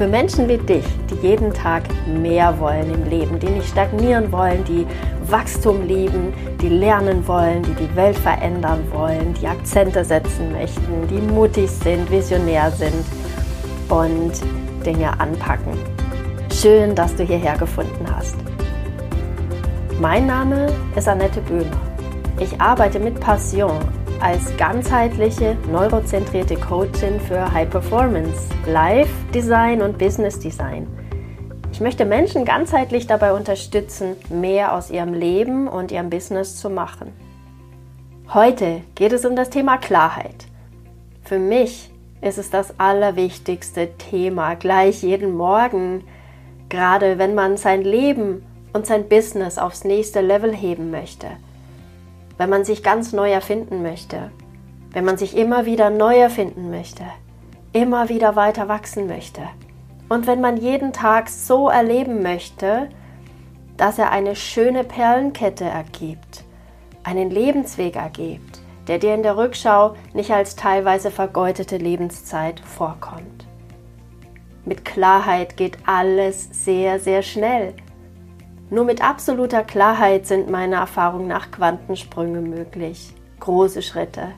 für 0.00 0.06
Menschen 0.06 0.48
wie 0.48 0.56
dich, 0.56 0.86
die 1.10 1.26
jeden 1.26 1.52
Tag 1.52 1.82
mehr 2.06 2.58
wollen 2.58 2.90
im 2.94 3.04
Leben, 3.10 3.38
die 3.38 3.48
nicht 3.48 3.68
stagnieren 3.68 4.32
wollen, 4.32 4.64
die 4.64 4.86
Wachstum 5.30 5.86
lieben, 5.86 6.32
die 6.62 6.70
lernen 6.70 7.28
wollen, 7.28 7.62
die 7.62 7.74
die 7.74 7.96
Welt 7.96 8.16
verändern 8.16 8.82
wollen, 8.92 9.34
die 9.34 9.46
Akzente 9.46 10.02
setzen 10.02 10.52
möchten, 10.52 11.06
die 11.10 11.20
mutig 11.20 11.70
sind, 11.70 12.10
visionär 12.10 12.70
sind 12.70 13.04
und 13.90 14.32
Dinge 14.86 15.20
anpacken. 15.20 15.76
Schön, 16.50 16.94
dass 16.94 17.14
du 17.14 17.22
hierher 17.22 17.58
gefunden 17.58 18.06
hast. 18.10 18.36
Mein 20.00 20.26
Name 20.26 20.72
ist 20.96 21.08
Annette 21.08 21.42
Böhmer. 21.42 21.78
Ich 22.38 22.58
arbeite 22.58 22.98
mit 22.98 23.20
Passion 23.20 23.76
als 24.20 24.54
ganzheitliche, 24.58 25.56
neurozentrierte 25.70 26.54
Coachin 26.56 27.18
für 27.20 27.50
High 27.52 27.70
Performance, 27.70 28.50
Life 28.66 29.10
Design 29.32 29.80
und 29.80 29.96
Business 29.96 30.38
Design. 30.38 30.86
Ich 31.72 31.80
möchte 31.80 32.04
Menschen 32.04 32.44
ganzheitlich 32.44 33.06
dabei 33.06 33.32
unterstützen, 33.32 34.16
mehr 34.28 34.74
aus 34.74 34.90
ihrem 34.90 35.14
Leben 35.14 35.68
und 35.68 35.90
ihrem 35.90 36.10
Business 36.10 36.56
zu 36.56 36.68
machen. 36.68 37.12
Heute 38.34 38.82
geht 38.94 39.12
es 39.12 39.24
um 39.24 39.36
das 39.36 39.48
Thema 39.48 39.78
Klarheit. 39.78 40.46
Für 41.22 41.38
mich 41.38 41.90
ist 42.20 42.36
es 42.36 42.50
das 42.50 42.78
allerwichtigste 42.78 43.88
Thema 43.96 44.54
gleich 44.54 45.02
jeden 45.02 45.34
Morgen, 45.34 46.04
gerade 46.68 47.16
wenn 47.18 47.34
man 47.34 47.56
sein 47.56 47.82
Leben 47.82 48.44
und 48.74 48.86
sein 48.86 49.08
Business 49.08 49.56
aufs 49.56 49.84
nächste 49.84 50.20
Level 50.20 50.54
heben 50.54 50.90
möchte, 50.90 51.28
wenn 52.40 52.48
man 52.48 52.64
sich 52.64 52.82
ganz 52.82 53.12
neu 53.12 53.30
erfinden 53.30 53.82
möchte, 53.82 54.30
wenn 54.92 55.04
man 55.04 55.18
sich 55.18 55.36
immer 55.36 55.66
wieder 55.66 55.90
neu 55.90 56.16
erfinden 56.16 56.70
möchte, 56.70 57.04
immer 57.74 58.08
wieder 58.08 58.34
weiter 58.34 58.66
wachsen 58.66 59.06
möchte. 59.06 59.42
Und 60.08 60.26
wenn 60.26 60.40
man 60.40 60.56
jeden 60.56 60.94
Tag 60.94 61.28
so 61.28 61.68
erleben 61.68 62.22
möchte, 62.22 62.88
dass 63.76 63.98
er 63.98 64.10
eine 64.10 64.36
schöne 64.36 64.84
Perlenkette 64.84 65.66
ergibt, 65.66 66.44
einen 67.02 67.28
Lebensweg 67.28 67.96
ergibt, 67.96 68.62
der 68.88 68.96
dir 68.96 69.12
in 69.12 69.22
der 69.22 69.36
Rückschau 69.36 69.94
nicht 70.14 70.30
als 70.30 70.56
teilweise 70.56 71.10
vergeudete 71.10 71.76
Lebenszeit 71.76 72.58
vorkommt. 72.60 73.46
Mit 74.64 74.86
Klarheit 74.86 75.58
geht 75.58 75.76
alles 75.84 76.48
sehr, 76.52 77.00
sehr 77.00 77.20
schnell. 77.20 77.74
Nur 78.70 78.84
mit 78.84 79.02
absoluter 79.02 79.64
Klarheit 79.64 80.26
sind 80.26 80.48
meiner 80.48 80.76
Erfahrung 80.76 81.26
nach 81.26 81.50
Quantensprünge 81.50 82.40
möglich, 82.40 83.12
große 83.40 83.82
Schritte. 83.82 84.28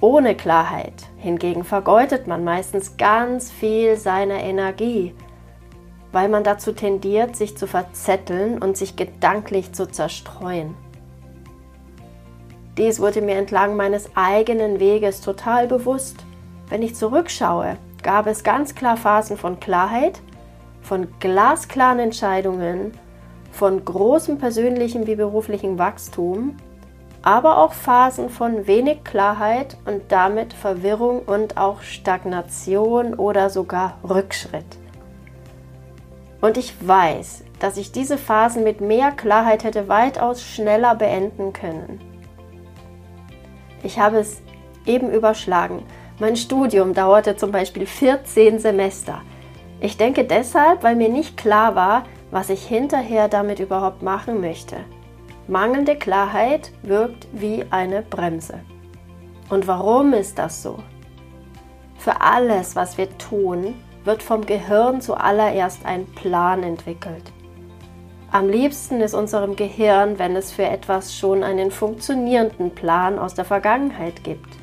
Ohne 0.00 0.34
Klarheit 0.34 0.94
hingegen 1.16 1.62
vergeudet 1.62 2.26
man 2.26 2.42
meistens 2.42 2.96
ganz 2.96 3.52
viel 3.52 3.96
seiner 3.96 4.40
Energie, 4.42 5.14
weil 6.10 6.28
man 6.28 6.42
dazu 6.42 6.72
tendiert, 6.72 7.36
sich 7.36 7.56
zu 7.56 7.68
verzetteln 7.68 8.58
und 8.58 8.76
sich 8.76 8.96
gedanklich 8.96 9.72
zu 9.72 9.86
zerstreuen. 9.86 10.74
Dies 12.76 12.98
wurde 12.98 13.22
mir 13.22 13.36
entlang 13.36 13.76
meines 13.76 14.10
eigenen 14.16 14.80
Weges 14.80 15.20
total 15.20 15.68
bewusst. 15.68 16.24
Wenn 16.68 16.82
ich 16.82 16.96
zurückschaue, 16.96 17.76
gab 18.02 18.26
es 18.26 18.44
ganz 18.44 18.74
klar 18.74 18.96
Phasen 18.96 19.36
von 19.36 19.58
Klarheit, 19.60 20.20
von 20.88 21.06
glasklaren 21.20 22.00
Entscheidungen, 22.00 22.92
von 23.52 23.84
großem 23.84 24.38
persönlichen 24.38 25.06
wie 25.06 25.16
beruflichen 25.16 25.78
Wachstum 25.78 26.56
aber 27.22 27.58
auch 27.58 27.72
Phasen 27.72 28.30
von 28.30 28.66
wenig 28.66 29.04
Klarheit 29.04 29.76
und 29.84 30.02
damit 30.08 30.52
Verwirrung 30.52 31.20
und 31.20 31.56
auch 31.56 31.82
Stagnation 31.82 33.14
oder 33.14 33.50
sogar 33.50 33.98
Rückschritt. 34.08 34.64
Und 36.40 36.56
ich 36.56 36.74
weiß, 36.80 37.44
dass 37.58 37.76
ich 37.76 37.90
diese 37.90 38.16
Phasen 38.16 38.62
mit 38.62 38.80
mehr 38.80 39.10
Klarheit 39.10 39.64
hätte 39.64 39.88
weitaus 39.88 40.42
schneller 40.42 40.94
beenden 40.94 41.52
können. 41.52 42.00
Ich 43.82 43.98
habe 43.98 44.18
es 44.18 44.40
eben 44.86 45.10
überschlagen. 45.10 45.82
Mein 46.20 46.36
Studium 46.36 46.94
dauerte 46.94 47.36
zum 47.36 47.50
Beispiel 47.50 47.86
14 47.86 48.60
Semester. 48.60 49.22
Ich 49.80 49.96
denke 49.96 50.24
deshalb, 50.24 50.82
weil 50.82 50.96
mir 50.96 51.08
nicht 51.08 51.36
klar 51.36 51.74
war, 51.74 52.04
was 52.30 52.50
ich 52.50 52.66
hinterher 52.66 53.28
damit 53.28 53.60
überhaupt 53.60 54.02
machen 54.02 54.40
möchte. 54.40 54.76
Mangelnde 55.46 55.96
Klarheit 55.96 56.72
wirkt 56.82 57.28
wie 57.32 57.64
eine 57.70 58.02
Bremse. 58.02 58.60
Und 59.48 59.66
warum 59.66 60.12
ist 60.12 60.38
das 60.38 60.62
so? 60.62 60.78
Für 61.96 62.20
alles, 62.20 62.76
was 62.76 62.98
wir 62.98 63.16
tun, 63.18 63.74
wird 64.04 64.22
vom 64.22 64.44
Gehirn 64.44 65.00
zuallererst 65.00 65.86
ein 65.86 66.06
Plan 66.06 66.62
entwickelt. 66.62 67.32
Am 68.30 68.48
liebsten 68.48 69.00
ist 69.00 69.14
unserem 69.14 69.56
Gehirn, 69.56 70.18
wenn 70.18 70.36
es 70.36 70.52
für 70.52 70.64
etwas 70.64 71.16
schon 71.16 71.42
einen 71.42 71.70
funktionierenden 71.70 72.74
Plan 72.74 73.18
aus 73.18 73.34
der 73.34 73.46
Vergangenheit 73.46 74.22
gibt. 74.22 74.58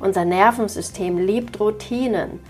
Unser 0.00 0.24
Nervensystem 0.24 1.18
liebt 1.18 1.60
Routinen 1.60 2.40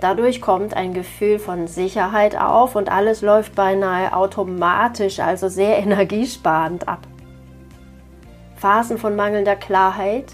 Dadurch 0.00 0.40
kommt 0.40 0.74
ein 0.74 0.94
Gefühl 0.94 1.38
von 1.38 1.66
Sicherheit 1.66 2.34
auf 2.34 2.74
und 2.74 2.90
alles 2.90 3.20
läuft 3.20 3.54
beinahe 3.54 4.16
automatisch, 4.16 5.20
also 5.20 5.48
sehr 5.48 5.78
energiesparend 5.82 6.88
ab. 6.88 7.06
Phasen 8.56 8.98
von 8.98 9.16
mangelnder 9.16 9.56
Klarheit 9.56 10.32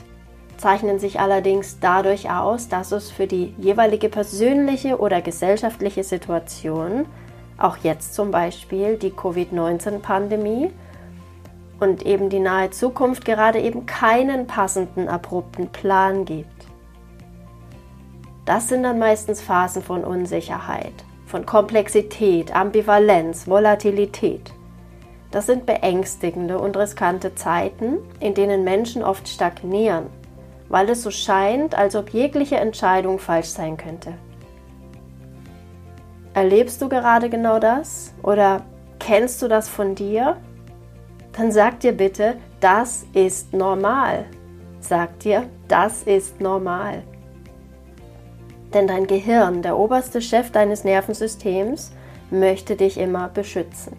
zeichnen 0.56 0.98
sich 0.98 1.20
allerdings 1.20 1.78
dadurch 1.80 2.30
aus, 2.30 2.68
dass 2.68 2.92
es 2.92 3.10
für 3.10 3.26
die 3.26 3.54
jeweilige 3.58 4.08
persönliche 4.08 4.98
oder 4.98 5.20
gesellschaftliche 5.20 6.02
Situation, 6.02 7.06
auch 7.58 7.76
jetzt 7.78 8.14
zum 8.14 8.30
Beispiel 8.30 8.96
die 8.96 9.10
Covid-19-Pandemie 9.10 10.70
und 11.78 12.06
eben 12.06 12.30
die 12.30 12.40
nahe 12.40 12.70
Zukunft 12.70 13.24
gerade 13.24 13.60
eben 13.60 13.86
keinen 13.86 14.46
passenden 14.46 15.08
abrupten 15.08 15.68
Plan 15.68 16.24
gibt. 16.24 16.55
Das 18.46 18.68
sind 18.68 18.84
dann 18.84 19.00
meistens 19.00 19.42
Phasen 19.42 19.82
von 19.82 20.04
Unsicherheit, 20.04 20.92
von 21.26 21.44
Komplexität, 21.44 22.54
Ambivalenz, 22.54 23.48
Volatilität. 23.48 24.52
Das 25.32 25.46
sind 25.46 25.66
beängstigende 25.66 26.56
und 26.58 26.76
riskante 26.76 27.34
Zeiten, 27.34 27.98
in 28.20 28.34
denen 28.34 28.62
Menschen 28.62 29.02
oft 29.02 29.28
stagnieren, 29.28 30.06
weil 30.68 30.88
es 30.88 31.02
so 31.02 31.10
scheint, 31.10 31.74
als 31.74 31.96
ob 31.96 32.10
jegliche 32.10 32.56
Entscheidung 32.56 33.18
falsch 33.18 33.48
sein 33.48 33.76
könnte. 33.76 34.12
Erlebst 36.32 36.80
du 36.80 36.88
gerade 36.88 37.28
genau 37.28 37.58
das 37.58 38.14
oder 38.22 38.62
kennst 39.00 39.42
du 39.42 39.48
das 39.48 39.68
von 39.68 39.96
dir? 39.96 40.36
Dann 41.32 41.50
sag 41.50 41.80
dir 41.80 41.92
bitte, 41.92 42.36
das 42.60 43.06
ist 43.12 43.52
normal. 43.52 44.26
Sag 44.78 45.18
dir, 45.18 45.48
das 45.66 46.04
ist 46.04 46.40
normal. 46.40 47.02
Denn 48.76 48.86
dein 48.86 49.06
Gehirn, 49.06 49.62
der 49.62 49.78
oberste 49.78 50.20
Chef 50.20 50.50
deines 50.50 50.84
Nervensystems, 50.84 51.92
möchte 52.30 52.76
dich 52.76 52.98
immer 52.98 53.28
beschützen. 53.28 53.96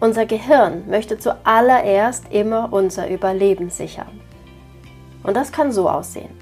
Unser 0.00 0.26
Gehirn 0.26 0.82
möchte 0.88 1.16
zuallererst 1.16 2.24
immer 2.32 2.72
unser 2.72 3.08
Überleben 3.08 3.70
sichern. 3.70 4.20
Und 5.22 5.36
das 5.36 5.52
kann 5.52 5.70
so 5.70 5.88
aussehen. 5.88 6.36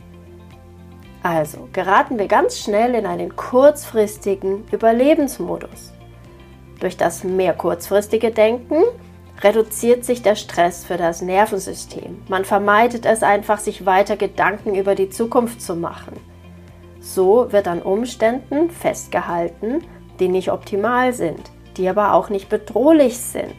Also 1.23 1.69
geraten 1.75 2.19
wir 2.19 2.27
ganz 2.27 2.59
schnell 2.59 2.95
in 2.95 3.05
einen 3.05 3.37
kurzfristigen 3.37 4.65
Überlebensmodus. 4.73 5.93
Durch 6.81 6.97
das 6.97 7.23
mehr 7.23 7.53
kurzfristige 7.53 8.31
Denken 8.31 8.83
reduziert 9.43 10.06
sich 10.06 10.23
der 10.23 10.37
Stress 10.37 10.87
für 10.87 10.97
das 10.97 11.21
Nervensystem. 11.21 12.23
Man 12.29 12.47
vermeidet 12.47 13.05
es 13.05 13.23
einfach, 13.23 13.59
sich 13.59 13.85
weiter 13.85 14.17
Gedanken 14.17 14.75
über 14.75 14.95
die 14.95 15.11
Zukunft 15.11 15.61
zu 15.61 15.77
machen. 15.77 16.30
So 17.00 17.50
wird 17.52 17.67
an 17.67 17.82
Umständen 17.82 18.70
festgehalten, 18.70 19.82
die 20.19 20.29
nicht 20.29 20.52
optimal 20.52 21.12
sind, 21.12 21.50
die 21.76 21.88
aber 21.88 22.14
auch 22.14 22.29
nicht 22.29 22.49
bedrohlich 22.49 23.19
sind. 23.19 23.55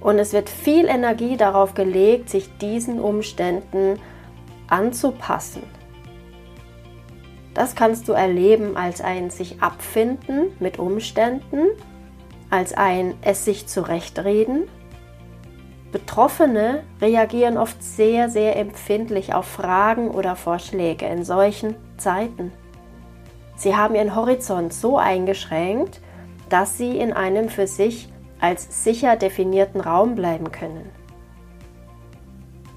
Und 0.00 0.18
es 0.18 0.32
wird 0.32 0.48
viel 0.48 0.86
Energie 0.86 1.36
darauf 1.36 1.74
gelegt, 1.74 2.30
sich 2.30 2.56
diesen 2.58 3.00
Umständen 3.00 3.98
anzupassen. 4.68 5.62
Das 7.52 7.74
kannst 7.74 8.08
du 8.08 8.12
erleben 8.12 8.76
als 8.76 9.00
ein 9.00 9.28
sich 9.28 9.62
abfinden 9.62 10.52
mit 10.58 10.78
Umständen, 10.78 11.66
als 12.48 12.72
ein 12.72 13.14
es 13.22 13.44
sich 13.44 13.66
zurechtreden 13.66 14.68
Betroffene 15.92 16.84
reagieren 17.00 17.56
oft 17.56 17.82
sehr, 17.82 18.28
sehr 18.28 18.56
empfindlich 18.56 19.34
auf 19.34 19.46
Fragen 19.46 20.10
oder 20.10 20.36
Vorschläge 20.36 21.06
in 21.06 21.24
solchen 21.24 21.74
Zeiten. 21.96 22.52
Sie 23.60 23.76
haben 23.76 23.94
ihren 23.94 24.16
Horizont 24.16 24.72
so 24.72 24.96
eingeschränkt, 24.96 26.00
dass 26.48 26.78
sie 26.78 26.96
in 26.96 27.12
einem 27.12 27.50
für 27.50 27.66
sich 27.66 28.08
als 28.40 28.84
sicher 28.84 29.16
definierten 29.16 29.82
Raum 29.82 30.14
bleiben 30.14 30.50
können. 30.50 30.88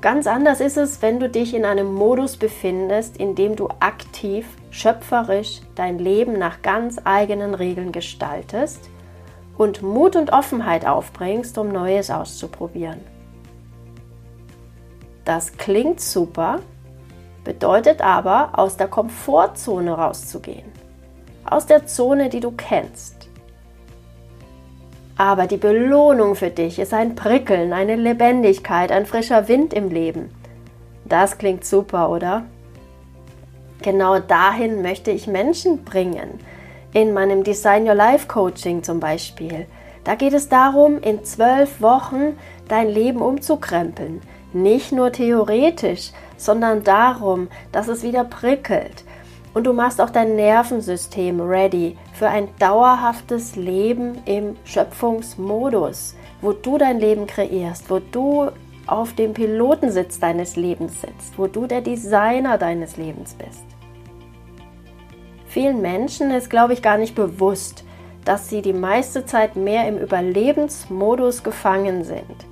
Ganz 0.01 0.27
anders 0.27 0.59
ist 0.59 0.75
es, 0.75 1.01
wenn 1.01 1.21
du 1.21 1.29
dich 1.29 1.53
in 1.53 1.63
einem 1.63 1.93
Modus 1.93 2.35
befindest, 2.35 3.15
in 3.15 3.33
dem 3.33 3.55
du 3.55 3.69
aktiv, 3.79 4.45
schöpferisch 4.71 5.61
dein 5.75 5.99
Leben 5.99 6.37
nach 6.37 6.61
ganz 6.61 6.99
eigenen 7.05 7.53
Regeln 7.53 7.93
gestaltest 7.93 8.89
und 9.57 9.83
Mut 9.83 10.17
und 10.17 10.33
Offenheit 10.33 10.85
aufbringst, 10.85 11.57
um 11.57 11.69
Neues 11.69 12.11
auszuprobieren. 12.11 12.99
Das 15.23 15.55
klingt 15.55 16.01
super, 16.01 16.59
bedeutet 17.43 18.01
aber, 18.01 18.51
aus 18.53 18.77
der 18.77 18.87
Komfortzone 18.87 19.91
rauszugehen, 19.91 20.71
aus 21.45 21.65
der 21.65 21.85
Zone, 21.85 22.29
die 22.29 22.39
du 22.39 22.51
kennst. 22.51 23.27
Aber 25.17 25.45
die 25.45 25.57
Belohnung 25.57 26.35
für 26.35 26.49
dich 26.49 26.79
ist 26.79 26.93
ein 26.93 27.15
Prickeln, 27.15 27.71
eine 27.71 27.95
Lebendigkeit, 27.95 28.91
ein 28.91 29.05
frischer 29.05 29.47
Wind 29.47 29.73
im 29.73 29.89
Leben. 29.89 30.31
Das 31.05 31.37
klingt 31.37 31.65
super, 31.65 32.09
oder? 32.09 32.45
Genau 33.83 34.19
dahin 34.19 34.81
möchte 34.81 35.11
ich 35.11 35.27
Menschen 35.27 35.83
bringen. 35.83 36.39
In 36.93 37.13
meinem 37.13 37.43
Design 37.43 37.87
Your 37.87 37.95
Life 37.95 38.27
Coaching 38.27 38.81
zum 38.81 38.99
Beispiel. 38.99 39.67
Da 40.03 40.15
geht 40.15 40.33
es 40.33 40.49
darum, 40.49 40.99
in 40.99 41.23
zwölf 41.23 41.81
Wochen 41.81 42.37
dein 42.67 42.89
Leben 42.89 43.21
umzukrempeln. 43.21 44.21
Nicht 44.53 44.91
nur 44.91 45.11
theoretisch, 45.11 46.11
sondern 46.37 46.83
darum, 46.83 47.47
dass 47.71 47.87
es 47.87 48.03
wieder 48.03 48.23
prickelt, 48.23 49.03
und 49.53 49.65
du 49.65 49.73
machst 49.73 50.01
auch 50.01 50.09
dein 50.09 50.35
Nervensystem 50.35 51.39
ready 51.39 51.95
für 52.13 52.27
ein 52.27 52.49
dauerhaftes 52.59 53.55
Leben 53.55 54.17
im 54.25 54.55
Schöpfungsmodus, 54.65 56.15
wo 56.41 56.53
du 56.53 56.77
dein 56.77 56.99
Leben 56.99 57.27
kreierst, 57.27 57.89
wo 57.89 57.99
du 57.99 58.49
auf 58.87 59.13
dem 59.13 59.33
Pilotensitz 59.33 60.19
deines 60.19 60.55
Lebens 60.55 60.99
sitzt, 61.01 61.37
wo 61.37 61.47
du 61.47 61.67
der 61.67 61.81
Designer 61.81 62.57
deines 62.57 62.97
Lebens 62.97 63.35
bist. 63.35 63.63
Vielen 65.45 65.81
Menschen 65.81 66.31
ist, 66.31 66.49
glaube 66.49 66.73
ich, 66.73 66.81
gar 66.81 66.97
nicht 66.97 67.15
bewusst, 67.15 67.85
dass 68.25 68.49
sie 68.49 68.61
die 68.61 68.73
meiste 68.73 69.25
Zeit 69.25 69.55
mehr 69.55 69.87
im 69.87 69.97
Überlebensmodus 69.97 71.43
gefangen 71.43 72.03
sind. 72.03 72.45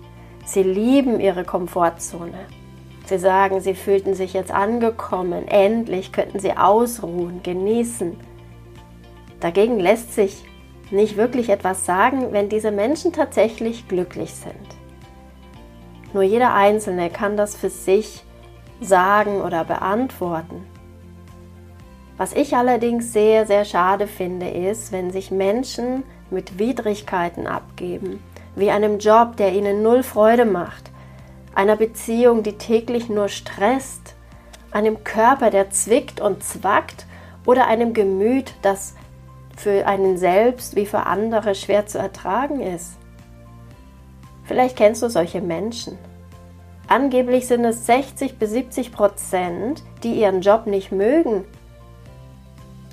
Sie 0.46 0.64
lieben 0.64 1.20
ihre 1.20 1.44
Komfortzone. 1.44 2.46
Sie 3.12 3.20
sagen, 3.20 3.60
sie 3.60 3.76
fühlten 3.76 4.14
sich 4.14 4.32
jetzt 4.32 4.52
angekommen, 4.54 5.46
endlich 5.50 6.14
könnten 6.14 6.40
sie 6.40 6.56
ausruhen, 6.56 7.44
genießen. 7.44 8.18
Dagegen 9.42 9.82
lässt 9.82 10.14
sich 10.14 10.46
nicht 10.92 11.18
wirklich 11.18 11.50
etwas 11.50 11.86
sagen, 11.86 12.32
wenn 12.32 12.48
diese 12.48 12.72
Menschen 12.72 13.12
tatsächlich 13.12 13.90
glücklich 13.90 14.34
sind. 14.34 14.56
Nur 16.14 16.24
jeder 16.24 16.54
Einzelne 16.54 17.10
kann 17.10 17.36
das 17.36 17.54
für 17.54 17.70
sich 17.70 18.24
sagen 18.80 19.42
oder 19.42 19.66
beantworten. 19.66 20.66
Was 22.16 22.32
ich 22.32 22.56
allerdings 22.56 23.12
sehr, 23.12 23.46
sehr 23.46 23.66
schade 23.66 24.08
finde, 24.08 24.48
ist, 24.48 24.94
wenn 24.94 25.12
sich 25.12 25.32
Menschen 25.32 26.04
mit 26.30 26.60
Widrigkeiten 26.60 27.46
abgeben, 27.46 28.24
wie 28.56 28.72
einem 28.72 29.00
Job, 29.00 29.36
der 29.36 29.52
ihnen 29.52 29.84
null 29.84 30.02
Freude 30.02 30.46
macht, 30.46 30.91
einer 31.56 31.76
Beziehung, 31.76 32.44
die 32.44 32.58
täglich 32.58 33.10
nur 33.10 33.28
stresst, 33.28 34.16
einem 34.72 35.04
Körper, 35.04 35.50
der 35.50 35.70
zwickt 35.70 36.22
und 36.22 36.44
zwackt 36.44 37.06
oder 37.46 37.68
einem 37.68 37.94
Gemüt, 37.94 38.54
das 38.62 38.96
für 39.58 39.86
einen 39.86 40.18
selbst 40.18 40.76
wie 40.76 40.86
für 40.86 41.06
andere 41.06 41.56
schwer 41.56 41.86
zu 41.86 41.98
ertragen 41.98 42.62
ist. 42.62 42.98
Vielleicht 44.46 44.76
kennst 44.76 45.04
du 45.04 45.10
solche 45.10 45.42
Menschen. 45.42 45.98
Angeblich 46.88 47.48
sind 47.48 47.64
es 47.64 47.86
60 47.86 48.38
bis 48.38 48.52
70 48.52 48.92
Prozent, 48.92 49.84
die 50.04 50.14
ihren 50.14 50.42
Job 50.42 50.68
nicht 50.68 50.92
mögen. 50.92 51.46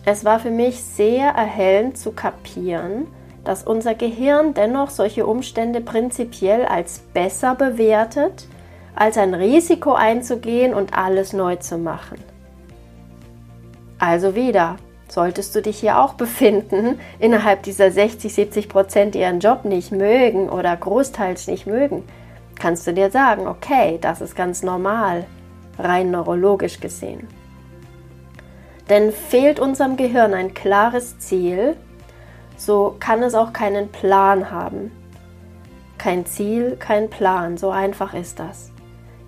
Es 0.04 0.24
war 0.24 0.38
für 0.38 0.50
mich 0.50 0.82
sehr 0.82 1.30
erhellend 1.30 1.98
zu 1.98 2.12
kapieren, 2.12 3.08
dass 3.44 3.62
unser 3.62 3.94
Gehirn 3.94 4.54
dennoch 4.54 4.90
solche 4.90 5.26
Umstände 5.26 5.80
prinzipiell 5.80 6.64
als 6.66 6.98
besser 6.98 7.54
bewertet, 7.54 8.46
als 8.94 9.16
ein 9.16 9.34
Risiko 9.34 9.92
einzugehen 9.92 10.74
und 10.74 10.96
alles 10.96 11.32
neu 11.32 11.56
zu 11.56 11.78
machen. 11.78 12.18
Also 13.98 14.34
wieder, 14.34 14.76
solltest 15.08 15.54
du 15.54 15.62
dich 15.62 15.78
hier 15.78 16.00
auch 16.00 16.14
befinden, 16.14 16.98
innerhalb 17.18 17.62
dieser 17.62 17.90
60, 17.90 18.32
70 18.32 18.68
Prozent, 18.68 19.14
die 19.14 19.20
ihren 19.20 19.40
Job 19.40 19.64
nicht 19.64 19.92
mögen 19.92 20.48
oder 20.48 20.76
großteils 20.76 21.46
nicht 21.48 21.66
mögen, 21.66 22.04
kannst 22.58 22.86
du 22.86 22.92
dir 22.92 23.10
sagen, 23.10 23.46
okay, 23.46 23.98
das 24.00 24.20
ist 24.20 24.36
ganz 24.36 24.62
normal, 24.62 25.26
rein 25.78 26.10
neurologisch 26.10 26.80
gesehen. 26.80 27.28
Denn 28.88 29.12
fehlt 29.12 29.60
unserem 29.60 29.96
Gehirn 29.96 30.34
ein 30.34 30.54
klares 30.54 31.18
Ziel, 31.18 31.76
so 32.58 32.96
kann 33.00 33.22
es 33.22 33.34
auch 33.34 33.54
keinen 33.54 33.88
Plan 33.88 34.50
haben. 34.50 34.90
Kein 35.96 36.26
Ziel, 36.26 36.76
kein 36.76 37.08
Plan, 37.08 37.56
so 37.56 37.70
einfach 37.70 38.12
ist 38.12 38.38
das. 38.38 38.70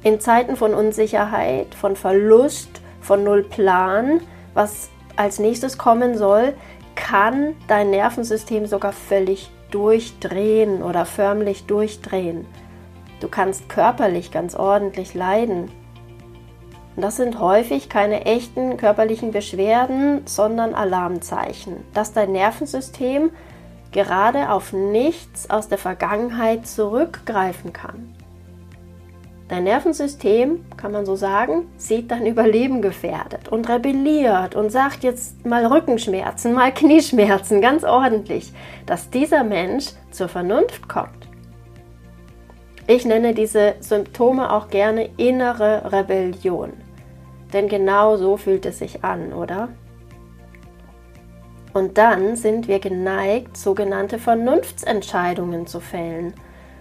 In 0.02 0.20
Zeiten 0.20 0.56
von 0.56 0.74
Unsicherheit, 0.74 1.74
von 1.74 1.96
Verlust, 1.96 2.82
von 3.00 3.24
Null 3.24 3.44
Plan, 3.44 4.20
was 4.52 4.90
als 5.16 5.38
nächstes 5.38 5.78
kommen 5.78 6.18
soll, 6.18 6.54
kann 6.94 7.54
dein 7.68 7.90
Nervensystem 7.90 8.66
sogar 8.66 8.92
völlig 8.92 9.50
durchdrehen 9.70 10.82
oder 10.82 11.06
förmlich 11.06 11.66
durchdrehen. 11.66 12.46
Du 13.20 13.28
kannst 13.28 13.68
körperlich 13.68 14.32
ganz 14.32 14.54
ordentlich 14.54 15.14
leiden. 15.14 15.70
Und 16.96 17.02
das 17.02 17.16
sind 17.16 17.38
häufig 17.38 17.88
keine 17.88 18.26
echten 18.26 18.76
körperlichen 18.76 19.30
Beschwerden, 19.30 20.22
sondern 20.26 20.74
Alarmzeichen, 20.74 21.76
dass 21.94 22.12
dein 22.12 22.32
Nervensystem 22.32 23.30
gerade 23.92 24.50
auf 24.50 24.72
nichts 24.72 25.50
aus 25.50 25.68
der 25.68 25.78
Vergangenheit 25.78 26.66
zurückgreifen 26.66 27.72
kann. 27.72 28.14
Dein 29.50 29.64
Nervensystem, 29.64 30.64
kann 30.76 30.92
man 30.92 31.04
so 31.04 31.16
sagen, 31.16 31.66
sieht 31.76 32.12
dein 32.12 32.24
Überleben 32.24 32.82
gefährdet 32.82 33.48
und 33.48 33.68
rebelliert 33.68 34.54
und 34.54 34.70
sagt 34.70 35.02
jetzt 35.02 35.44
mal 35.44 35.66
Rückenschmerzen, 35.66 36.54
mal 36.54 36.72
Knieschmerzen, 36.72 37.60
ganz 37.60 37.82
ordentlich, 37.82 38.52
dass 38.86 39.10
dieser 39.10 39.42
Mensch 39.42 39.86
zur 40.12 40.28
Vernunft 40.28 40.88
kommt. 40.88 41.19
Ich 42.90 43.04
nenne 43.04 43.34
diese 43.34 43.76
Symptome 43.78 44.52
auch 44.52 44.66
gerne 44.66 45.10
innere 45.16 45.92
Rebellion. 45.92 46.72
Denn 47.52 47.68
genau 47.68 48.16
so 48.16 48.36
fühlt 48.36 48.66
es 48.66 48.80
sich 48.80 49.04
an, 49.04 49.32
oder? 49.32 49.68
Und 51.72 51.98
dann 51.98 52.34
sind 52.34 52.66
wir 52.66 52.80
geneigt, 52.80 53.56
sogenannte 53.56 54.18
Vernunftsentscheidungen 54.18 55.68
zu 55.68 55.78
fällen 55.78 56.34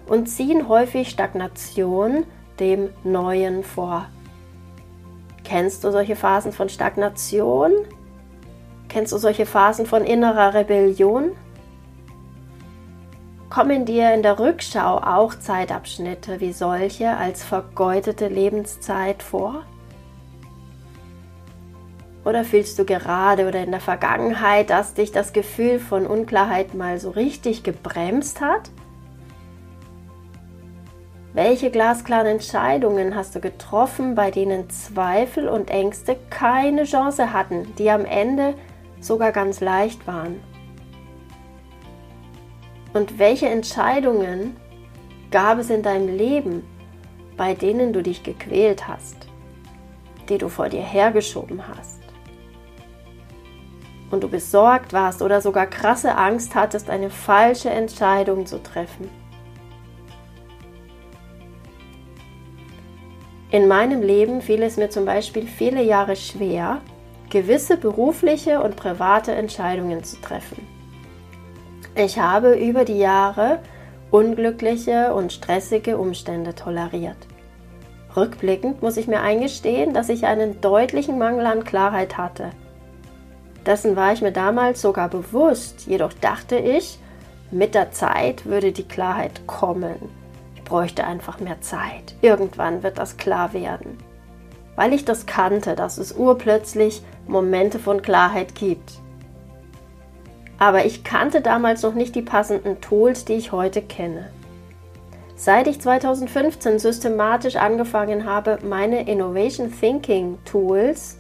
und 0.08 0.25
ziehen 0.25 0.68
häufig 0.68 1.12
Stagnation 1.12 2.24
dem 2.60 2.89
Neuen 3.04 3.63
vor. 3.63 4.08
Kennst 5.44 5.84
du 5.84 5.92
solche 5.92 6.16
Phasen 6.16 6.54
von 6.54 6.70
Stagnation? 6.70 7.72
Kennst 8.88 9.13
du 9.13 9.20
solche 9.20 9.46
Phasen 9.46 9.86
von 9.86 10.04
innerer 10.04 10.56
Rebellion? 10.56 11.34
Kommen 13.50 13.86
dir 13.86 14.13
in 14.13 14.22
der 14.22 14.38
Rückschau 14.38 15.00
auch 15.00 15.34
Zeitabschnitte 15.34 16.39
wie 16.39 16.53
solche 16.53 17.18
als 17.18 17.44
vergeudete 17.44 18.27
Lebenszeit 18.27 19.24
vor? 19.24 19.63
Oder 22.24 22.44
fühlst 22.44 22.77
du 22.77 22.86
gerade 22.86 23.48
oder 23.48 23.63
in 23.63 23.72
der 23.72 23.79
Vergangenheit, 23.79 24.70
dass 24.70 24.94
dich 24.94 25.12
das 25.12 25.34
Gefühl 25.34 25.79
von 25.79 26.06
Unklarheit 26.06 26.75
mal 26.75 27.00
so 27.00 27.10
richtig 27.10 27.63
gebremst 27.63 28.39
hat? 28.39 28.70
Welche 31.34 31.72
glasklaren 31.72 32.27
Entscheidungen 32.27 33.15
hast 33.15 33.34
du 33.34 33.39
getroffen, 33.39 34.13
bei 34.13 34.29
denen 34.29 34.70
Zweifel 34.70 35.50
und 35.50 35.72
Ängste 35.72 36.18
keine 36.29 36.84
Chance 36.84 37.34
hatten, 37.34 37.74
die 37.79 37.89
am 37.89 38.06
Ende 38.06 38.53
sogar 39.00 39.32
ganz 39.32 39.60
leicht 39.60 40.06
waren? 40.06 40.39
Und 42.93 43.19
welche 43.19 43.48
Entscheidungen 43.48 44.55
gab 45.31 45.60
es 45.60 45.69
in 45.69 45.84
deinem 45.84 46.15
Leben, 46.15 46.63
bei 47.38 47.53
denen 47.53 47.93
du 47.93 48.01
dich 48.01 48.24
gequält 48.24 48.88
hast, 48.88 49.27
die 50.27 50.38
du 50.38 50.50
vor 50.50 50.69
dir 50.69 50.81
hergeschoben 50.81 51.67
hast? 51.67 52.00
und 54.12 54.24
du 54.24 54.29
besorgt 54.29 54.93
warst 54.93 55.22
oder 55.22 55.41
sogar 55.41 55.67
krasse 55.67 56.15
Angst 56.15 56.55
hattest, 56.55 56.89
eine 56.89 57.10
falsche 57.10 57.69
Entscheidung 57.69 58.46
zu 58.46 58.62
treffen. 58.62 59.10
In 63.51 63.67
meinem 63.67 64.01
Leben 64.01 64.41
fiel 64.41 64.62
es 64.62 64.77
mir 64.77 64.89
zum 64.89 65.05
Beispiel 65.05 65.48
viele 65.48 65.81
Jahre 65.81 66.15
schwer, 66.15 66.81
gewisse 67.29 67.77
berufliche 67.77 68.62
und 68.62 68.75
private 68.75 69.31
Entscheidungen 69.34 70.03
zu 70.03 70.22
treffen. 70.22 70.79
Ich 72.01 72.18
habe 72.18 72.53
über 72.53 72.86
die 72.86 72.98
Jahre 72.98 73.60
unglückliche 74.10 75.13
und 75.13 75.34
stressige 75.34 75.98
Umstände 75.98 76.56
toleriert. 76.56 77.18
Rückblickend 78.15 78.82
muss 78.82 78.96
ich 78.96 79.08
mir 79.10 79.20
eingestehen, 79.20 79.94
dass 79.94 80.08
ich 80.08 80.25
einen 80.25 80.62
deutlichen 80.62 81.18
Mangel 81.18 81.46
an 81.46 81.65
Klarheit 81.65 82.18
hatte. 82.18 82.51
Dessen 83.65 83.98
war 83.98 84.13
ich 84.13 84.22
mir 84.22 84.32
damals 84.32 84.82
sogar 84.82 85.10
bewusst, 85.10 85.88
jedoch 85.88 86.13
dachte 86.13 86.56
ich, 86.56 87.00
mit 87.51 87.75
der 87.75 87.91
Zeit 87.91 88.46
würde 88.46 88.72
die 88.72 88.88
Klarheit 88.88 89.46
kommen. 89.46 89.98
Ich 90.56 90.63
bräuchte 90.63 91.03
einfach 91.03 91.41
mehr 91.41 91.60
Zeit. 91.60 92.15
Irgendwann 92.22 92.82
wird 92.82 92.98
das 92.98 93.18
klar 93.18 93.51
werden. 93.51 93.98
Weil 94.77 94.94
ich 94.94 95.03
das 95.03 95.25
kannte, 95.25 95.75
dass 95.75 95.98
es 95.98 96.13
urplötzlich 96.13 97.01
Momente 97.27 97.77
von 97.77 98.01
Klarheit 98.01 98.56
gibt. 98.56 99.01
Aber 100.60 100.86
ich 100.86 101.06
kannte 101.06 101.42
damals 101.42 101.84
noch 101.84 101.94
nicht 101.94 102.16
die 102.16 102.22
passenden 102.22 102.82
Tools, 102.82 103.24
die 103.24 103.34
ich 103.34 103.54
heute 103.54 103.82
kenne. 103.82 104.30
Seit 105.36 105.68
ich 105.68 105.80
2015 105.80 106.80
systematisch 106.80 107.56
angefangen 107.56 108.25
habe, 108.25 108.60
meine 108.62 109.10
Innovation 109.10 109.72
Thinking 109.72 110.38
Tools 110.44 111.18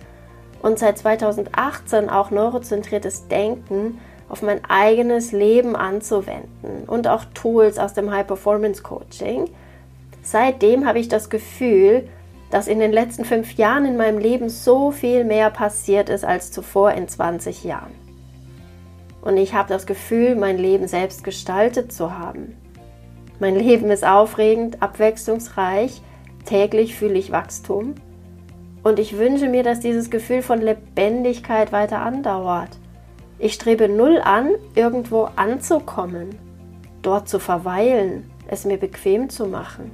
und 0.61 0.77
seit 0.77 0.97
2018 0.97 2.09
auch 2.09 2.29
neurozentriertes 2.29 3.29
Denken 3.29 4.01
auf 4.27 4.41
mein 4.41 4.59
eigenes 4.65 5.31
Leben 5.31 5.77
anzuwenden 5.77 6.83
und 6.85 7.07
auch 7.07 7.23
Tools 7.33 7.79
aus 7.79 7.93
dem 7.93 8.11
High 8.11 8.27
Performance 8.27 8.83
Coaching, 8.83 9.49
seitdem 10.21 10.85
habe 10.85 10.99
ich 10.99 11.07
das 11.07 11.29
Gefühl, 11.29 12.09
dass 12.51 12.67
in 12.67 12.79
den 12.79 12.91
letzten 12.91 13.23
fünf 13.23 13.53
Jahren 13.53 13.85
in 13.85 13.95
meinem 13.95 14.17
Leben 14.17 14.49
so 14.49 14.91
viel 14.91 15.23
mehr 15.23 15.49
passiert 15.49 16.09
ist 16.09 16.25
als 16.25 16.51
zuvor 16.51 16.91
in 16.91 17.07
20 17.07 17.63
Jahren. 17.63 18.08
Und 19.29 19.37
ich 19.37 19.53
habe 19.53 19.69
das 19.69 19.85
Gefühl, 19.85 20.33
mein 20.33 20.57
Leben 20.57 20.87
selbst 20.87 21.23
gestaltet 21.23 21.91
zu 21.91 22.17
haben. 22.17 22.57
Mein 23.39 23.55
Leben 23.55 23.91
ist 23.91 24.03
aufregend, 24.03 24.81
abwechslungsreich, 24.81 26.01
täglich 26.45 26.95
fühle 26.95 27.19
ich 27.19 27.31
Wachstum 27.31 27.93
und 28.81 28.97
ich 28.97 29.19
wünsche 29.19 29.47
mir, 29.47 29.61
dass 29.61 29.81
dieses 29.81 30.09
Gefühl 30.09 30.41
von 30.41 30.61
Lebendigkeit 30.61 31.71
weiter 31.71 31.99
andauert. 31.99 32.79
Ich 33.37 33.53
strebe 33.53 33.87
null 33.87 34.19
an, 34.19 34.49
irgendwo 34.73 35.27
anzukommen, 35.35 36.29
dort 37.03 37.29
zu 37.29 37.37
verweilen, 37.37 38.31
es 38.47 38.65
mir 38.65 38.77
bequem 38.77 39.29
zu 39.29 39.45
machen, 39.45 39.91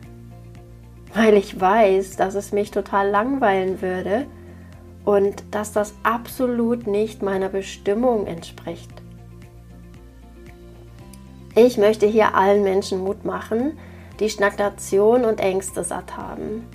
weil 1.14 1.34
ich 1.34 1.60
weiß, 1.60 2.16
dass 2.16 2.36
es 2.36 2.54
mich 2.54 2.72
total 2.72 3.10
langweilen 3.10 3.82
würde 3.82 4.28
und 5.04 5.44
dass 5.52 5.74
das 5.74 5.94
absolut 6.04 6.88
nicht 6.88 7.22
meiner 7.22 7.50
Bestimmung 7.50 8.28
entspricht. 8.28 8.95
Ich 11.58 11.78
möchte 11.78 12.06
hier 12.06 12.36
allen 12.36 12.64
Menschen 12.64 13.00
Mut 13.00 13.24
machen, 13.24 13.78
die 14.20 14.30
Stagnation 14.30 15.24
und 15.24 15.40
Ängste 15.40 15.86
satt 15.86 16.18
haben. 16.18 16.68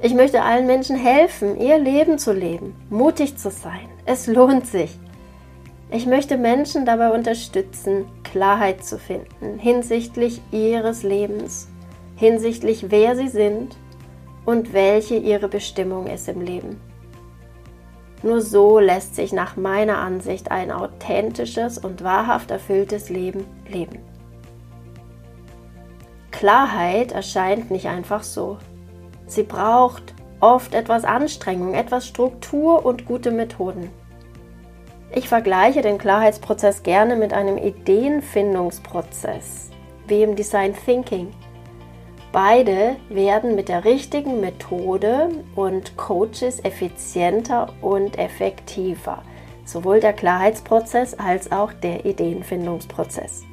Ich 0.00 0.14
möchte 0.14 0.42
allen 0.42 0.66
Menschen 0.68 0.96
helfen, 0.96 1.60
ihr 1.60 1.78
Leben 1.78 2.18
zu 2.18 2.32
leben, 2.32 2.76
mutig 2.88 3.36
zu 3.36 3.50
sein. 3.50 3.88
Es 4.06 4.28
lohnt 4.28 4.68
sich. 4.68 4.96
Ich 5.90 6.06
möchte 6.06 6.38
Menschen 6.38 6.86
dabei 6.86 7.10
unterstützen, 7.10 8.04
Klarheit 8.22 8.84
zu 8.84 8.96
finden 8.96 9.58
hinsichtlich 9.58 10.40
ihres 10.52 11.02
Lebens, 11.02 11.68
hinsichtlich 12.14 12.90
wer 12.90 13.16
sie 13.16 13.28
sind 13.28 13.76
und 14.44 14.72
welche 14.72 15.16
ihre 15.16 15.48
Bestimmung 15.48 16.06
ist 16.06 16.28
im 16.28 16.40
Leben. 16.40 16.80
Nur 18.22 18.40
so 18.40 18.78
lässt 18.78 19.16
sich 19.16 19.32
nach 19.32 19.56
meiner 19.56 19.98
Ansicht 19.98 20.52
ein 20.52 20.70
authentisches 20.70 21.76
und 21.76 22.04
wahrhaft 22.04 22.52
erfülltes 22.52 23.08
Leben 23.08 23.44
leben. 23.68 24.11
Klarheit 26.32 27.12
erscheint 27.12 27.70
nicht 27.70 27.86
einfach 27.86 28.24
so. 28.24 28.58
Sie 29.26 29.44
braucht 29.44 30.14
oft 30.40 30.74
etwas 30.74 31.04
Anstrengung, 31.04 31.74
etwas 31.74 32.08
Struktur 32.08 32.84
und 32.84 33.06
gute 33.06 33.30
Methoden. 33.30 33.90
Ich 35.14 35.28
vergleiche 35.28 35.82
den 35.82 35.98
Klarheitsprozess 35.98 36.82
gerne 36.82 37.14
mit 37.16 37.32
einem 37.32 37.58
Ideenfindungsprozess, 37.58 39.70
wie 40.08 40.22
im 40.22 40.34
Design 40.34 40.74
Thinking. 40.74 41.28
Beide 42.32 42.96
werden 43.10 43.54
mit 43.54 43.68
der 43.68 43.84
richtigen 43.84 44.40
Methode 44.40 45.28
und 45.54 45.96
Coaches 45.98 46.64
effizienter 46.64 47.74
und 47.82 48.18
effektiver, 48.18 49.22
sowohl 49.66 50.00
der 50.00 50.14
Klarheitsprozess 50.14 51.14
als 51.14 51.52
auch 51.52 51.74
der 51.74 52.06
Ideenfindungsprozess. 52.06 53.44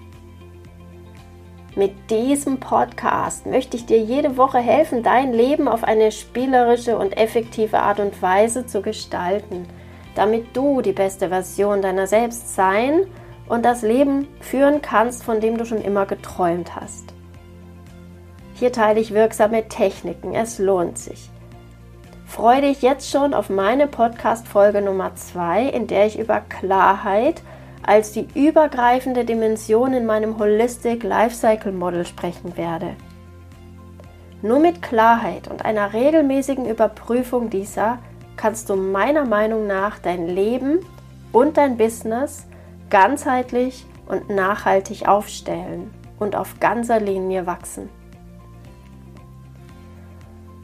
Mit 1.80 2.12
diesem 2.12 2.60
Podcast 2.60 3.46
möchte 3.46 3.78
ich 3.78 3.86
dir 3.86 4.00
jede 4.00 4.36
Woche 4.36 4.58
helfen, 4.58 5.02
dein 5.02 5.32
Leben 5.32 5.70
auf 5.70 5.86
eine 5.86 6.12
spielerische 6.12 6.98
und 6.98 7.16
effektive 7.16 7.80
Art 7.80 8.02
und 8.02 8.22
Weise 8.22 8.66
zu 8.66 8.82
gestalten, 8.82 9.66
damit 10.14 10.58
du 10.58 10.82
die 10.82 10.92
beste 10.92 11.30
Version 11.30 11.82
deiner 11.82 12.06
selbst 12.06 12.54
sein 12.54 13.08
und 13.48 13.64
das 13.64 13.82
Leben 13.82 14.28
führen 14.42 14.82
kannst, 14.82 15.24
von 15.24 15.40
dem 15.40 15.58
du 15.58 15.64
schon 15.64 15.82
immer 15.82 16.06
geträumt 16.06 16.76
hast. 16.76 17.14
Hier 18.56 18.74
teile 18.74 19.00
ich 19.00 19.14
wirksame 19.14 19.70
Techniken, 19.70 20.36
es 20.36 20.60
lohnt 20.60 20.98
sich. 20.98 21.30
Freue 22.26 22.60
dich 22.60 22.82
jetzt 22.82 23.10
schon 23.10 23.34
auf 23.34 23.50
meine 23.50 23.88
Podcast-Folge 23.88 24.82
Nummer 24.82 25.16
2, 25.16 25.70
in 25.70 25.88
der 25.88 26.08
ich 26.08 26.20
über 26.20 26.42
Klarheit 26.42 27.42
als 27.84 28.12
die 28.12 28.28
übergreifende 28.36 29.26
Dimension 29.26 29.94
in 29.94 30.06
meinem 30.06 30.38
Holistic 30.38 31.04
Lifecycle 31.04 31.72
Model 31.72 32.06
sprechen 32.06 32.56
werde. 32.58 32.96
Nur 34.42 34.60
mit 34.60 34.82
Klarheit 34.82 35.48
und 35.50 35.66
einer 35.66 35.94
regelmäßigen 35.94 36.66
Überprüfung 36.66 37.50
dieser 37.50 38.00
kannst 38.38 38.70
du 38.70 38.76
meiner 38.76 39.26
Meinung 39.26 39.68
nach 39.68 40.00
dein 40.00 40.28
Leben 40.28 40.80
und 41.34 41.58
dein 41.58 41.78
Business 41.78 42.48
ganzheitlich 42.90 43.86
und 44.08 44.30
nachhaltig 44.30 45.08
aufstellen 45.08 45.94
und 46.20 46.36
auf 46.36 46.60
ganzer 46.60 47.00
Linie 47.00 47.46
wachsen. 47.46 47.90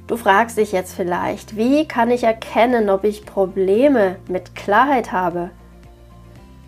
Du 0.08 0.18
fragst 0.18 0.58
dich 0.58 0.72
jetzt 0.72 0.94
vielleicht, 0.94 1.58
wie 1.58 1.88
kann 1.88 2.12
ich 2.12 2.24
erkennen, 2.24 2.90
ob 2.90 3.04
ich 3.04 3.26
Probleme 3.26 4.18
mit 4.28 4.56
Klarheit 4.56 5.12
habe? 5.12 5.50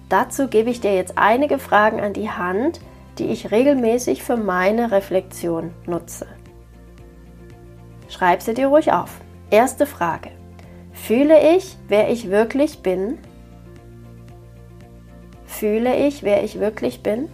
Dazu 0.09 0.47
gebe 0.47 0.69
ich 0.69 0.79
dir 0.79 0.95
jetzt 0.95 1.17
einige 1.17 1.59
Fragen 1.59 1.99
an 1.99 2.13
die 2.13 2.29
Hand, 2.29 2.79
die 3.17 3.25
ich 3.25 3.51
regelmäßig 3.51 4.23
für 4.23 4.37
meine 4.37 4.91
Reflexion 4.91 5.73
nutze. 5.85 6.27
Schreib 8.09 8.41
sie 8.41 8.53
dir 8.53 8.67
ruhig 8.67 8.93
auf. 8.93 9.19
Erste 9.49 9.85
Frage. 9.85 10.29
Fühle 10.93 11.55
ich, 11.55 11.77
wer 11.87 12.09
ich 12.09 12.29
wirklich 12.29 12.81
bin? 12.81 13.17
Fühle 15.45 15.95
ich, 15.95 16.23
wer 16.23 16.43
ich 16.43 16.59
wirklich 16.59 17.03
bin? 17.03 17.29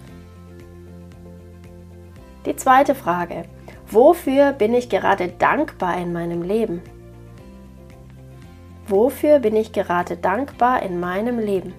Die 2.45 2.55
zweite 2.55 2.95
Frage. 2.95 3.43
Wofür 3.87 4.53
bin 4.53 4.73
ich 4.73 4.89
gerade 4.89 5.27
dankbar 5.27 5.97
in 5.97 6.11
meinem 6.11 6.41
Leben? 6.41 6.81
Wofür 8.87 9.39
bin 9.39 9.55
ich 9.55 9.71
gerade 9.71 10.17
dankbar 10.17 10.81
in 10.81 10.99
meinem 10.99 11.39
Leben? 11.39 11.73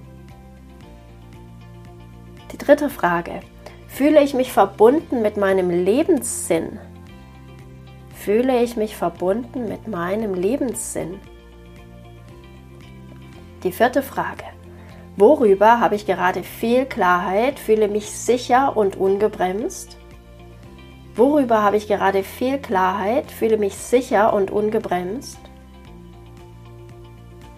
Dritte 2.64 2.88
Frage. 2.88 3.40
Fühle 3.88 4.22
ich 4.22 4.32
mich 4.32 4.50
verbunden 4.50 5.20
mit 5.20 5.36
meinem 5.36 5.68
Lebenssinn? 5.68 6.78
Fühle 8.14 8.62
ich 8.62 8.74
mich 8.76 8.96
verbunden 8.96 9.68
mit 9.68 9.86
meinem 9.86 10.32
Lebenssinn? 10.32 11.20
Die 13.64 13.70
vierte 13.70 14.02
Frage. 14.02 14.44
Worüber 15.16 15.78
habe 15.78 15.94
ich 15.94 16.06
gerade 16.06 16.42
viel 16.42 16.86
Klarheit, 16.86 17.58
fühle 17.58 17.86
mich 17.86 18.10
sicher 18.10 18.74
und 18.78 18.96
ungebremst? 18.96 19.98
Worüber 21.14 21.62
habe 21.62 21.76
ich 21.76 21.86
gerade 21.86 22.22
viel 22.22 22.56
Klarheit, 22.56 23.30
fühle 23.30 23.58
mich 23.58 23.76
sicher 23.76 24.32
und 24.32 24.50
ungebremst? 24.50 25.38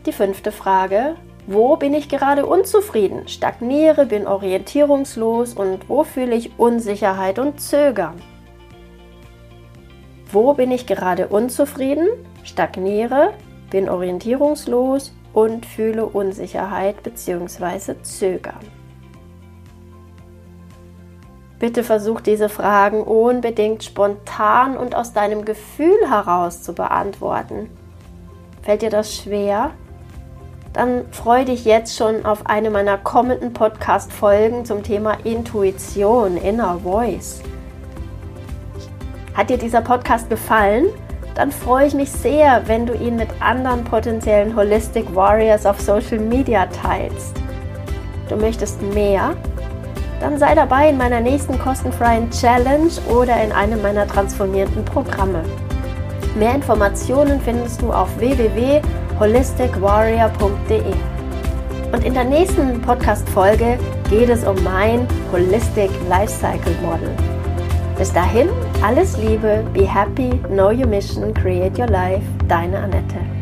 Die 0.05 0.13
fünfte 0.13 0.51
Frage. 0.51 1.15
Wo 1.49 1.77
bin 1.77 1.95
ich 1.95 2.09
gerade 2.09 2.45
unzufrieden, 2.45 3.29
stagniere, 3.29 4.07
bin 4.07 4.27
orientierungslos 4.27 5.55
und 5.55 5.89
wo 5.89 6.03
fühle 6.03 6.35
ich 6.35 6.59
Unsicherheit 6.59 7.39
und 7.39 7.61
Zögern? 7.61 8.21
Wo 10.33 10.55
bin 10.55 10.73
ich 10.73 10.89
gerade 10.89 11.29
unzufrieden, 11.29 12.09
stagniere, 12.43 13.33
bin 13.71 13.89
orientierungslos 13.89 15.15
und 15.33 15.65
fühle 15.65 16.07
Unsicherheit 16.07 17.05
bzw. 17.05 18.03
Zögern? 18.03 18.59
Bitte 21.61 21.85
versuch 21.85 22.21
diese 22.23 22.49
Fragen 22.49 23.05
unbedingt 23.05 23.85
spontan 23.85 24.77
und 24.77 24.97
aus 24.97 25.13
deinem 25.13 25.45
Gefühl 25.45 26.11
heraus 26.11 26.65
zu 26.65 26.75
beantworten. 26.75 27.71
Fällt 28.63 28.83
dir 28.83 28.91
das 28.91 29.15
schwer? 29.15 29.71
Dann 30.77 31.11
freue 31.11 31.47
dich 31.47 31.65
jetzt 31.65 31.97
schon 31.97 32.27
auf 32.27 32.45
eine 32.45 32.69
meiner 32.69 32.99
kommenden 32.99 33.55
Podcast-Folgen 33.55 34.67
zum 34.67 34.83
Thema 34.83 35.17
Intuition, 35.25 36.37
Inner 36.37 36.81
Voice. 36.81 37.41
Hat 39.33 39.49
dir 39.49 39.57
dieser 39.57 39.81
Podcast 39.81 40.29
gefallen? 40.29 40.89
Dann 41.35 41.51
freue 41.51 41.87
ich 41.87 41.95
mich 41.95 42.13
sehr, 42.13 42.61
wenn 42.67 42.85
du 42.85 42.93
ihn 42.93 43.17
mit 43.17 43.29
anderen 43.41 43.85
potenziellen 43.85 44.55
Holistic 44.55 45.07
Warriors 45.15 45.65
auf 45.65 45.81
Social 45.81 46.19
Media 46.19 46.67
teilst. 46.67 47.35
Du 48.29 48.37
möchtest 48.37 48.83
mehr? 48.83 49.35
Dann 50.21 50.39
sei 50.39 50.55
dabei 50.55 50.91
in 50.91 50.99
meiner 50.99 51.21
nächsten 51.21 51.59
kostenfreien 51.59 52.31
Challenge 52.31 52.91
oder 53.09 53.43
in 53.43 53.51
einem 53.51 53.81
meiner 53.81 54.07
transformierenden 54.07 54.85
Programme. 54.85 55.43
Mehr 56.35 56.55
Informationen 56.55 57.41
findest 57.41 57.81
du 57.81 57.95
auf 57.95 58.11
www.holisticwarrior.de. 59.19 60.95
Und 61.93 62.05
in 62.05 62.15
der 62.15 62.25
nächsten 62.25 62.81
Podcast-Folge 62.83 63.79
geht 64.11 64.29
es 64.29 64.45
um 64.45 64.63
mein 64.63 65.07
Holistic 65.33 65.91
Lifecycle 66.09 66.75
Model. 66.83 67.11
Bis 67.97 68.13
dahin, 68.13 68.49
alles 68.83 69.17
Liebe, 69.17 69.65
be 69.73 69.87
happy, 69.87 70.31
know 70.49 70.71
your 70.71 70.87
mission, 70.87 71.33
create 71.33 71.79
your 71.79 71.89
life, 71.89 72.25
deine 72.47 72.79
Annette. 72.79 73.36